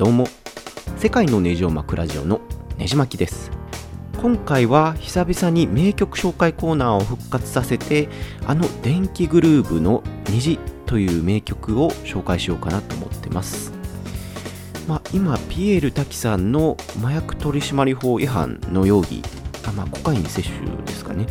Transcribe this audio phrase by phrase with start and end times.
[0.00, 0.26] どうも。
[0.96, 2.40] 世界のネジを巻くラジオの
[2.78, 3.50] ネジ巻きです。
[4.18, 8.08] 今回は久々に名曲紹介コーナーを復活させて
[8.46, 13.74] あの電気グルーヴの虹という名曲を紹介しようかなと思ってます。
[14.88, 19.22] まあ、今、ピエール滝さんの麻薬取締法違反の容疑、
[19.68, 21.26] あまあ、コカイン摂取ですかね、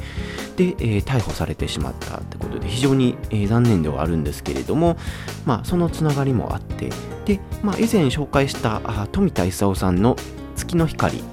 [0.60, 4.98] で、えー、逮捕されてしまったってことで、非常に、えー、残念ではあるんですけれども、
[5.46, 6.90] まあ、そのつながりもあって、
[7.24, 10.18] で、まあ、以前紹介したあ富田勲さんの
[10.58, 11.24] 月の光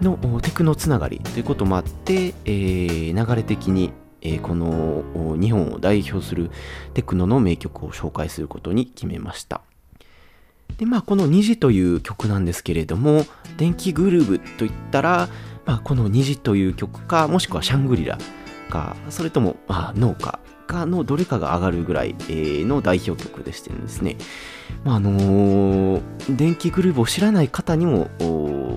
[0.00, 5.02] のテクノつながりということもあって、えー、流れ的にえー、この
[5.40, 6.50] 日本を代表する
[6.92, 9.62] テクノの名曲を紹介することに決めました。
[10.78, 13.24] で、まあ、この虹という曲なんですけれども、
[13.56, 15.28] 電気グルーヴといったら、
[15.66, 18.18] まあ、この虹という曲か、もしくはシャングリラ
[18.70, 24.16] か、それとも、まあ、農家かのどれかが上がるぐらい、の代表曲でしてですね、
[24.84, 26.02] まあ、あのー、
[26.36, 28.08] 電気グルーヴを知らない方にも、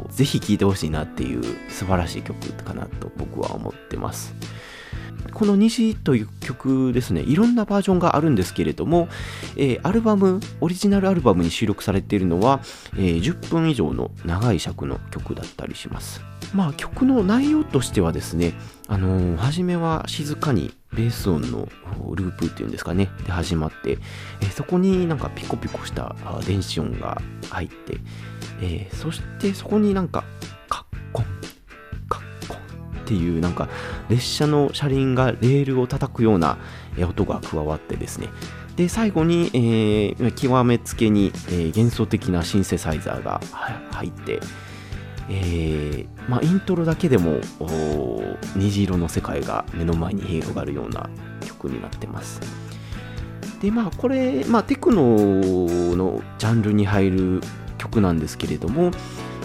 [0.09, 4.33] ぜひ聴いてほしいなっていう素晴らしい曲かなと僕は思ってます。
[5.31, 9.07] この虹という曲ですね、いろんなバージョンがあるんですけれども、
[9.55, 12.59] えー、アルバム、オリジナルアルバムに収録されているのは、
[12.95, 16.21] えー、10分以上の長い尺の曲だったりします。
[16.53, 18.53] まあ曲の内容としてはですね、
[18.87, 21.67] あのー、初めは静かにベース音の
[22.15, 23.97] ループっていうんですかね、で始まって、
[24.41, 27.97] えー、そこになんかピコピコした電子音が入って、
[28.61, 30.23] えー、そしてそこになんか
[33.13, 33.69] っていうなんか
[34.09, 36.57] 列車の車輪がレールを叩くような
[37.07, 38.29] 音が加わってですね。
[38.75, 43.39] で最後に、えー、極めつけに、えー、幻想的なシンセサイザーが
[43.91, 44.39] 入って、
[45.29, 47.39] えーまあ、イントロだけでも
[48.55, 51.07] 虹色の世界が目の前に広がるような
[51.45, 52.41] 曲になってます。
[53.61, 55.17] でまあこれ、まあ、テクノ
[55.95, 57.41] のジャンルに入る
[57.77, 58.89] 曲なんですけれども、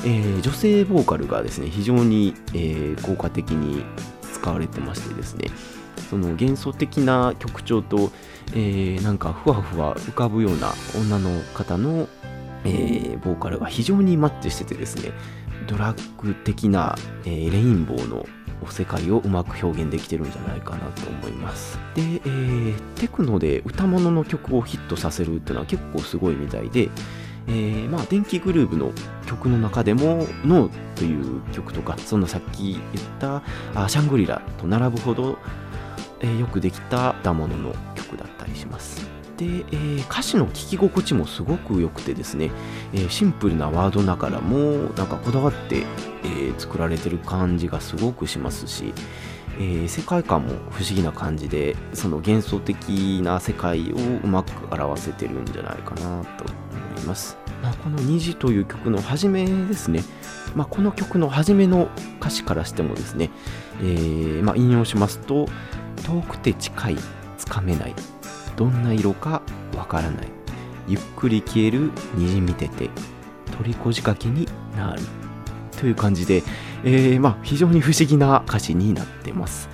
[0.05, 3.85] えー、女性ボーカルがですね非常に、えー、効果的に
[4.33, 5.51] 使われてましてですね
[6.11, 8.11] その幻想的な曲調と、
[8.55, 12.09] えー、なんかふわふわ浮かぶような女の方の、
[12.65, 15.13] え、ボーカルが非常にマッチしててですね
[15.67, 16.97] ドラッグ的な、
[17.27, 18.27] え、レインボーの
[18.71, 21.79] 世界をうまく表現できてるんじゃないかなと思います。
[21.95, 26.89] で、えー、テクノで歌物の曲をヒットさせるっていうのは結構すごいみたいで、
[27.49, 28.93] えー、まあ、電気グルーヴの
[29.27, 33.43] 曲の中でも「ノー」という曲とかそのさっき言った
[33.75, 35.39] あシャングリラと並ぶほど、
[36.21, 39.07] えー、よくできた歌物の曲だったりします。
[39.39, 42.51] で、えー、歌詞の聴き心地もすごく良くてですね、
[42.93, 45.85] えー、シンプルなワードながらもなんかこだわって、
[46.25, 48.93] えー、作られてる感じがすごくしますし、
[49.59, 56.45] えー、世界観も不思議な感じでその幻想的な世界をうまく表せてるんじゃないかなと
[57.01, 57.37] ます。
[57.63, 60.03] まあ、この「虹」という曲の初めですね、
[60.55, 61.89] まあ、この曲の初めの
[62.21, 63.31] 歌詞からしてもですね、
[63.81, 65.49] えー、まあ、引用しますと
[66.07, 66.97] 「遠くて近い
[67.37, 67.95] つかめない
[68.57, 69.43] どんな色か
[69.77, 70.29] わからない
[70.87, 72.91] ゆっくり消える虹見てて
[73.57, 75.03] 取りこじかけになる」
[75.79, 76.43] という感じで、
[76.85, 79.69] えー、まあ、非常に不思議な歌詞になってます。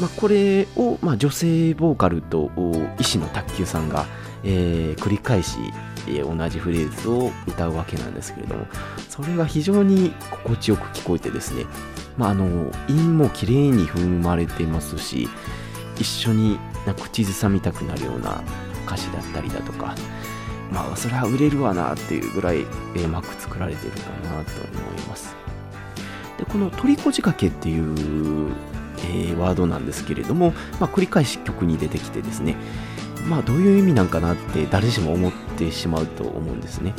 [0.00, 2.50] まあ、これを、まあ、女性ボーカルと
[3.00, 4.06] 医師の卓球さんが、
[4.44, 5.58] えー、繰り返し、
[6.06, 8.66] えー、同じフレーズを歌うわけなんですけれども
[9.08, 11.64] それが非常に心地よく聞こえてですね、
[12.16, 15.28] まあ、あの韻も綺麗に踏まれてますし
[15.98, 16.58] 一緒に
[17.02, 18.42] 口ずさみたくなるような
[18.86, 19.94] 歌詞だったりだとか
[20.70, 25.34] まあそれは売れるわなっていうぐらい、えー、まく作られてるかなと思います。
[26.38, 28.52] でこの「鳥こじかけ」っていう
[29.04, 32.56] えー、ワードなんですけれども、まあ、繰り返し曲に出てきてですね、
[33.28, 36.94] まあ、どういう意味なんかなって誰しも思ってしまうと思うんですね。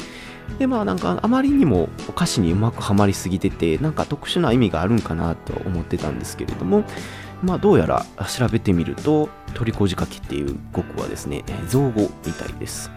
[0.57, 6.83] で、まあなんかあまりにも歌詞にうまくはまりすぎてて、なんか特殊な意味があるんかなと思ってたんですけれども、
[7.43, 12.91] まあどうやら調べてみると、鳥こじかけっていう語句はですね、造語みたいです。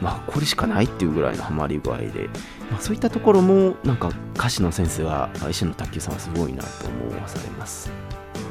[0.00, 2.28] まあこれしかないっていうぐらいのハマり具合で、
[2.70, 6.68] まあ、そういったところもなんか歌詞の先生は石野卓球さんはすごいなと
[7.10, 7.90] 思わされます。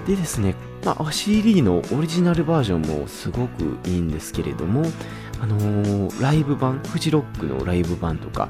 [0.07, 0.55] でですね、
[0.85, 4.83] まあ、CD のオリジナルバージョンもすごくいいんですけれども、
[5.41, 8.49] あのー、ライブ版、フジロックのライブ版とか、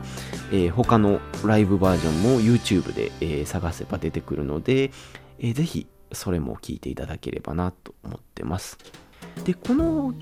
[0.52, 4.92] えー、他のライブバージョンも YouTube で、えー、探せば出てくるので、
[5.40, 8.78] えー、ぜひそれも聴いていただければなと思ってます。
[9.46, 10.14] で、この、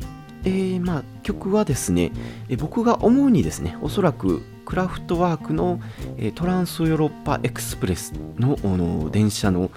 [0.45, 2.11] えーまあ、曲はですね、
[2.47, 5.79] え僕が思うにですね、おそらくクラフトワークの、
[6.17, 9.71] えトランスヨーロッパエクスプレスのの電車の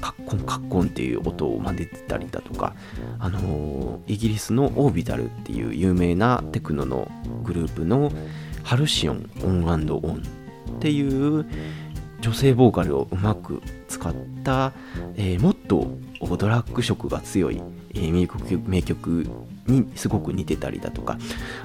[0.00, 2.74] カッコンカッコンっていう音を真似てたりだとか、
[3.18, 7.10] あのー、イギリスのオービタルっていう有名なテクノの
[7.44, 8.12] グループの、
[8.62, 10.22] ハルシオンオンオン
[10.76, 11.46] っていう
[12.20, 14.14] 女性ボーカルをうまく使っ
[14.44, 14.72] た、
[15.16, 15.90] えー、もっと
[16.36, 17.60] ドラッグ色が強い、
[17.94, 19.26] えー、名曲名曲
[19.66, 21.18] にすごく似てたりだとか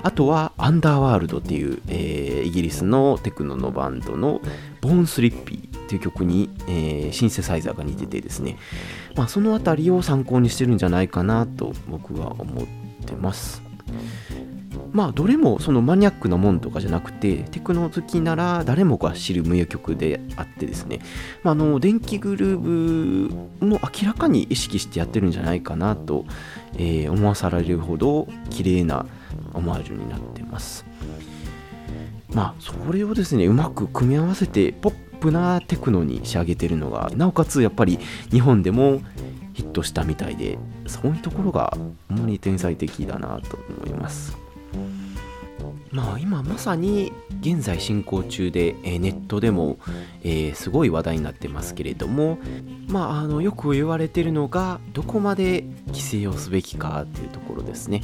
[0.03, 4.41] あとはアンダーワールドっていう、えー、イギリスのテクノのバンドの
[4.81, 8.57] ボーンスリッピーっていう曲に、えー、シンセサイザーが似ててですね、
[9.15, 12.65] まあ、その辺りを参考にしてるんじゃないかなと僕は思っ
[13.05, 13.65] てます。
[14.91, 20.99] まあどれもそのマニアックなもんとかじゃなくてテクノ好きなら誰もが知る名曲であってですね、
[21.43, 23.29] まあ、あの電気グルー
[23.59, 26.25] ヴも明らかに意識してやってるんじゃないかなと、
[26.77, 29.05] えー、思わされるほど綺麗な
[29.53, 30.85] オマージュになってます。
[32.33, 37.99] まあそれをですねうまく組み合わせてポップなテクノに仕上げてるのがなおかつやっぱり
[38.31, 39.01] 日本でも
[39.53, 41.77] ヒットしたみたいでそういうところが
[42.09, 44.37] 主に天才的だなと思います。
[45.91, 49.77] まあ今まさに現在進行中で、え、ネットでも、
[50.23, 52.37] え、すごい話題になってますけれども
[52.87, 58.01] まああのよく言われてるのがどこまで規制をすべきかっていうところですね。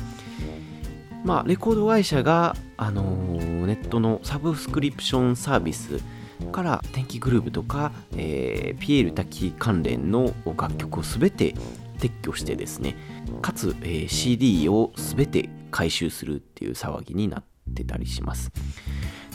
[1.25, 5.99] まあレコード会社が、あの、ネットのサブスクリプションサービス
[6.51, 11.53] から天気グループとか、えー、ピエール滝関連の楽曲を全て
[11.99, 12.95] 撤去してですね
[13.41, 17.43] かつ、えー、CD を全て回収するっていう騒ぎになっ
[17.73, 18.51] てたりします。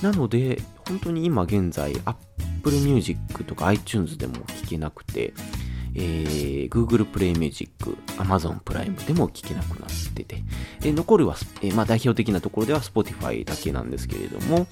[0.03, 5.33] なので、本当に今現在、Apple Music とか iTunes でも聴けなくて、
[5.95, 10.43] えー、Google Play Music、Amazon プライムでも聴けなくなってて、
[10.83, 14.67] えー、残るは、えー、まあ、代表的なところでは Spotify だけなんですけれども、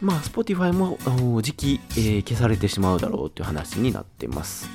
[0.00, 0.98] まあ、Spotify も
[1.42, 4.68] 時期、えー、消されてしまうだろうという話になってます。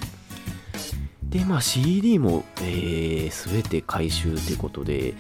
[1.24, 5.14] で、まあ CD も、えー、全て回収ということで、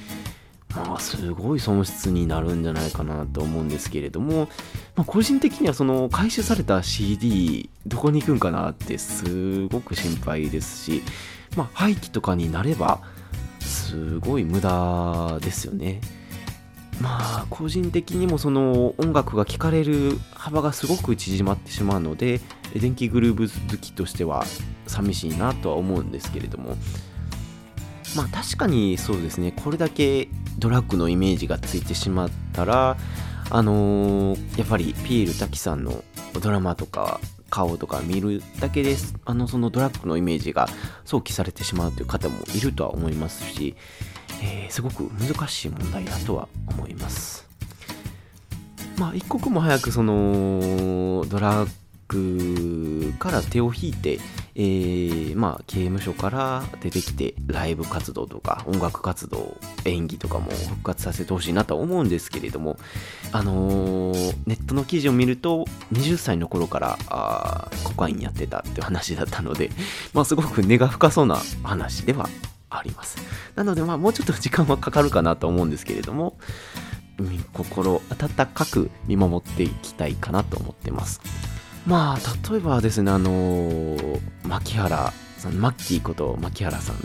[0.75, 4.47] まあ、すごい損失になるんじゃないかなと思うんですけれども、
[4.95, 11.03] まあ、個人的にはその回収された CD どこに行くんかなってすごく心配ですし、
[11.55, 13.01] まあ、廃棄とかになれば
[13.59, 15.99] すごい無駄ですよね。
[17.01, 22.41] まあ個人的にもその音楽が聴かれる幅がすごく縮まってしまうので
[22.75, 24.45] 電気グルーヴ好きとしては
[24.87, 26.75] 寂しいなとは思うんですけれども。
[28.15, 29.53] まあ確かにそうですね。
[29.53, 30.27] これだけ
[30.59, 32.97] ドラッグのイメージがついてしまったら
[33.49, 36.03] あのー、やっぱりピエール滝さんの
[36.41, 37.19] ドラマとか
[37.49, 40.67] 顔とか見るだけですあのそのドラッグのイメージが
[41.03, 43.75] 想起されてしまうという方もいるとは思いますし、
[44.41, 47.47] えー、すごく難しい問題だとは思います。
[48.97, 51.69] まあ一刻も早くそのドラッ
[52.11, 54.19] グから手を引いて、
[54.55, 62.77] えー、まあ、刑務所から出てきて、ライブ活動とか音楽活動、演技とかも復活させてほしいなと思うんですけれども、
[63.31, 69.69] あのー、ネットの記事を見ると、20歳の頃からあコカインやってたって話だったので、
[70.13, 72.27] まあ、すごく根が深そうな話では
[72.71, 73.17] あります。
[73.55, 76.37] なので、まあ、もうちょっと時間はかかるかなと思うんですけれども、
[77.53, 81.21] 心温かく見守っていきたいかなと思ってます。
[81.85, 83.97] まあ例えばですねあの
[84.43, 86.95] 牧原さんマッキーこと牧原さん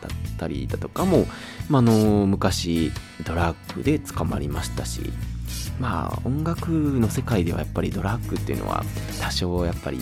[0.00, 1.26] だったりだとかも、
[1.68, 2.92] まあ、あの昔
[3.24, 5.00] ドラッグで捕まりましたし
[5.80, 8.84] まあ音楽の世界ではやっぱりドラッグっていうのは
[9.20, 10.00] 多少やっぱり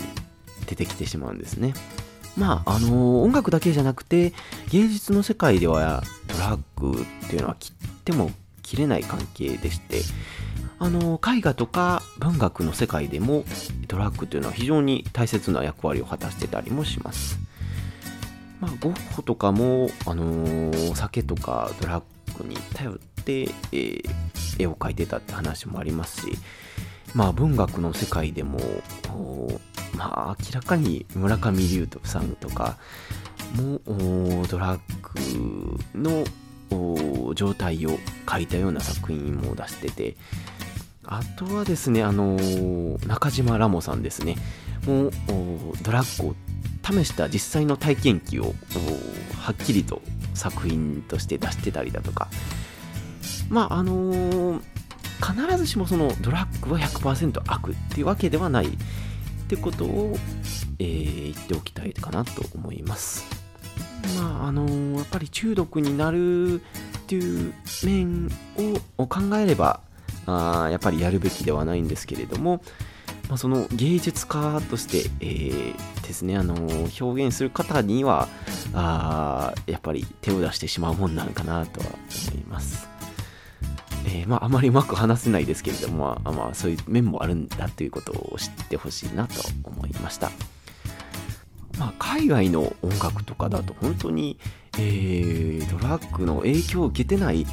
[0.67, 1.73] 出てきてしまうんですね
[2.39, 4.33] まああの音楽だけじゃなくて
[4.71, 8.31] 芸術の世界ではドラッグっていうのは切っても
[8.63, 10.01] 切れない関係でして
[10.79, 13.43] あの絵画とか文学の世界でも
[13.87, 17.37] ドラッグというのは非常に大切な役割を果たしてたりもします。
[18.61, 22.03] まあ、ゴッホとかも、あのー、酒とかドラッ
[22.37, 24.03] グに頼って、えー、
[24.59, 26.37] 絵を描いてたって話もありますし、
[27.15, 28.59] まあ、文学の世界でも、
[29.95, 32.77] まあ、明らかに村上龍斗さんとか
[33.55, 33.79] も
[34.47, 40.15] ドラッグの状態を描いたような作品も出してて、
[41.05, 44.35] あとはですね、あのー、中島ラモさんですね。
[44.85, 45.11] もう、
[45.81, 46.35] ドラッグを
[46.83, 48.53] 試した実際の体験記を
[49.39, 50.01] はっきりと
[50.33, 52.27] 作品として出してたりだとか、
[53.49, 54.61] まあ、あのー、
[55.19, 58.69] 必ずしもそのドラッグは100%悪っていうわけではない
[59.49, 60.15] ってことを、
[60.77, 63.25] えー、言っておきたいかなと思います。
[64.15, 66.63] まあ、あのー、やっぱり中毒になるっ
[67.07, 67.51] ていう
[67.83, 68.29] 面
[68.99, 69.81] を考えれば、
[70.27, 72.61] あやっぱりやるべきではないんですけれども、
[73.27, 76.53] まあ、その芸術家として、えー、ですね、あの
[77.01, 78.27] 表現する方には
[78.75, 82.98] あやっぱり手を出してしまうもんなのかなとは思います。
[84.05, 90.31] えー、まあ、あまりうまく話せないですけれども、まあ、まあ、そういう面もあるんだということを知ってほしいなと思いました。
[91.77, 94.37] まあ、海外の音楽とかだと本当に、
[94.77, 97.45] えー、ドラッグの影響を受けてない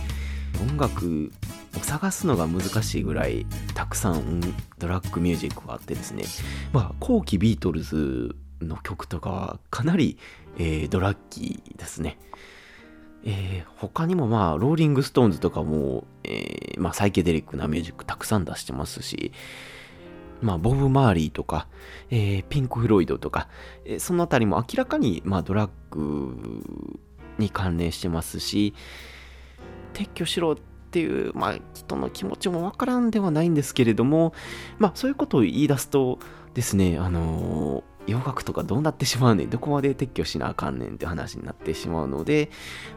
[0.68, 1.30] 音楽
[1.76, 4.40] を探すのが難しいぐらいたくさん
[4.78, 6.24] ドラッグミュージックがあってですね、
[6.72, 10.18] まあ、後期ビートルズの曲とかはかなり、
[10.58, 12.18] えー、ドラッギーですね。
[13.28, 19.32] えー、他にもまあ、ローリングストーンズとかも、えー、まあ、サイケデリックなミュージックたくさん出してますし、
[20.40, 21.66] まあ、ボブ・マーリーとか、
[22.08, 23.48] えー、ピンク・フロイドとか、
[23.84, 26.62] えー、そのあたりも明らかに、まあ、ドラッグ
[27.38, 28.74] に関連してますし、
[29.92, 30.56] 撤去しろっ
[30.92, 34.34] ていう、まあ、人の気持ちもわからんではないんですけれども、
[34.78, 36.20] まあ、そういうことを言い出すと
[36.54, 42.50] ですね、あのー、洋楽とかどうなってしまうねん、どこまで撤去しなあかんねんって話になってしまうので、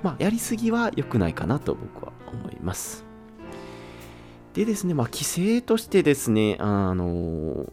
[0.04, 3.06] まあ、やりすぎは良くないかなと僕は思います。
[4.54, 7.72] でですね、まあ、規制としてですね、あの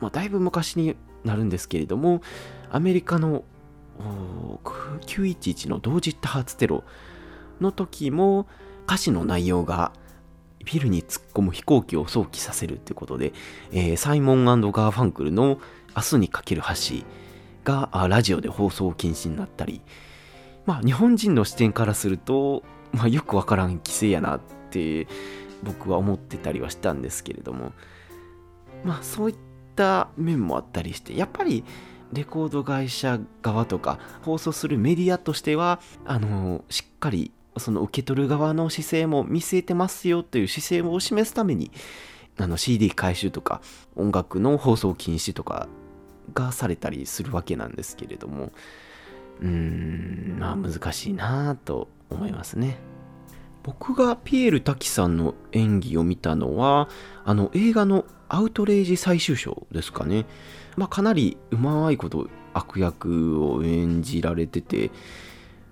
[0.00, 2.22] まあ、だいぶ昔になるんですけれども、
[2.70, 3.44] アメリカの
[4.64, 6.84] 911の同時多発テロ
[7.60, 8.46] の時も
[8.86, 9.92] 歌詞の内容が
[10.64, 13.32] ビルに突っ込む飛行機を想起させるということで、
[13.70, 15.60] えー、サイモンガーファンクルの
[15.96, 17.04] 明日にかける橋
[17.64, 19.80] がラジオで放送禁止になったり、
[20.66, 22.62] まあ日本人の視点からすると、
[22.92, 25.08] まあよくわからん規制やなって
[25.62, 27.72] 僕は思ってたりはしたんですけれども。
[28.84, 29.36] まあそういっ
[29.74, 31.64] た面もあったりしてやっぱり
[32.12, 41.72] レコード会社側とか放送するメディアとしてはあのしっかりその受け取る側の姿勢も見据えてますよという姿勢を示すために
[42.38, 43.60] あの CD 回収とか
[43.96, 45.68] 音楽の放送禁止とか
[46.36, 48.52] がされたりするわけなんですけれども
[49.40, 52.78] うんまあ難しいなと思いますね。
[53.62, 56.88] 僕がピエール滝さんの演技を見たのは、
[57.24, 60.24] あの映画のアウトレイジ最終章ですかね。
[60.76, 64.92] まあ、かなりうまいこと悪役を演じられてて、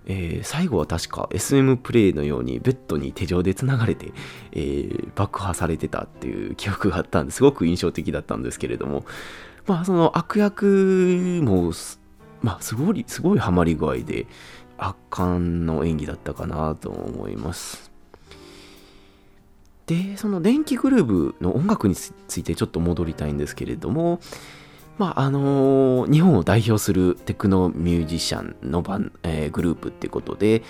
[0.06, 4.12] えー、最後は確か SM プレイのようにベッドに手錠でつながれて、
[4.52, 9.04] えー、爆破されてたっていう記憶があったんですごく印象的だったんですけれども、
[9.66, 11.72] まあその悪役も、
[12.42, 14.26] まあすごい、すごいハマり具合で、
[14.76, 17.90] 圧巻の演技だったかなと思います。
[19.86, 24.20] で、その電気グルーヴの音楽についてちょっと戻りたいんですけれども、
[24.96, 30.62] まあ、あのー、日本を代表するテクノミュージシャンのバン、えー、グループってことで、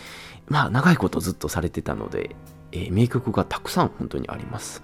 [0.49, 2.35] まあ、長いことずっとされてたので、
[2.73, 4.83] えー、名曲がたくさん本当にあります。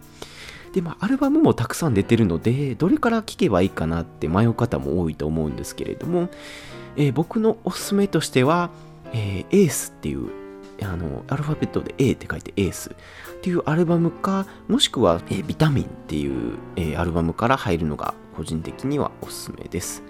[0.72, 6.28] で、まあ、アルバムもたくさん出てるので、どれから聴けばいいかなって迷う方も多いと思うんですけれども、
[6.96, 8.70] え僕のおすすめとしては、
[9.12, 10.30] えー、エースっていう
[10.82, 20.02] あのアルファベットで A って書いてエースっていうアルバムかもしくは、えー、ビタミンっていう、えー、アルバムから入るのが個人的にはおすすめです、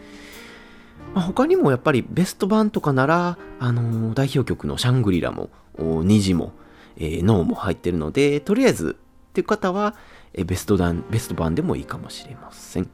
[1.14, 6.52] まあ、他にもやっぱりベスト版とかなら、あのー、代表曲のシャングリラも虹も、
[6.96, 8.96] えー、ノーも入ってるのでとりあえず
[9.30, 9.94] っていう方は、
[10.34, 12.90] え、ベスト版ベスト版でもいいかもしれません。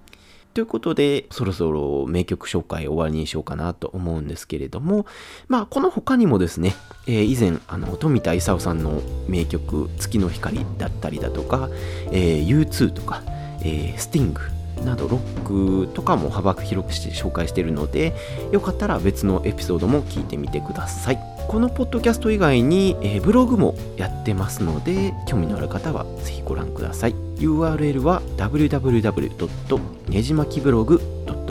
[0.52, 5.06] ということで、そろそろ名曲紹介終わりにしようかなと思うんですけれども、
[5.48, 6.74] まあ、この他にもですね、
[7.06, 11.68] えー、以前、あの、富田勲さんの名曲、月の光だったりだとか、
[12.10, 13.22] えー、U2 とか、
[13.60, 14.40] えー、スティング
[14.84, 18.14] などロックとかも幅広くして紹介しているので、
[18.52, 21.18] よかったら別のエピソードも聞いてみてください。
[21.48, 27.14] このポッドキャスト以外に、えー、ブログもやってますので、興味のある方はぜひご覧ください。
[27.38, 30.10] URL は www.
[30.10, 31.00] ねじまきブログ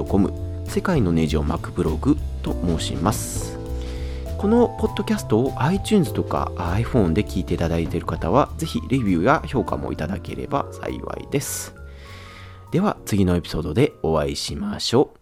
[0.10, 0.34] .com
[0.68, 3.58] 世界のネジを巻くブログと申します
[4.38, 11.74] このポッドキャストを iTunes とか iPhone で聞いていただいている方はぜひレビューや評価もいただければ幸いです
[12.76, 15.20] では次のエピソードでお会いしましょう。